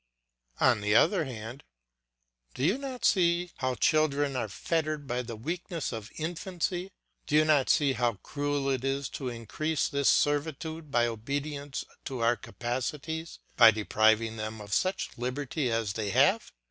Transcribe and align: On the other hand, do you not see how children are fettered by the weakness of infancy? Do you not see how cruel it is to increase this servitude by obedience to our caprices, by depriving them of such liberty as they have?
On 0.59 0.81
the 0.81 0.95
other 0.95 1.25
hand, 1.25 1.63
do 2.55 2.63
you 2.65 2.79
not 2.79 3.05
see 3.05 3.51
how 3.57 3.75
children 3.75 4.35
are 4.35 4.47
fettered 4.49 5.05
by 5.05 5.21
the 5.21 5.35
weakness 5.35 5.91
of 5.91 6.09
infancy? 6.17 6.89
Do 7.27 7.35
you 7.35 7.45
not 7.45 7.69
see 7.69 7.93
how 7.93 8.13
cruel 8.23 8.67
it 8.71 8.83
is 8.83 9.07
to 9.09 9.29
increase 9.29 9.87
this 9.87 10.09
servitude 10.09 10.89
by 10.89 11.05
obedience 11.05 11.85
to 12.05 12.21
our 12.21 12.35
caprices, 12.35 13.37
by 13.55 13.69
depriving 13.69 14.37
them 14.37 14.59
of 14.59 14.73
such 14.73 15.11
liberty 15.19 15.71
as 15.71 15.93
they 15.93 16.09
have? 16.09 16.51